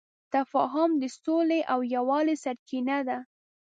[0.33, 3.17] تفاهم د سولې او یووالي سرچینه ده.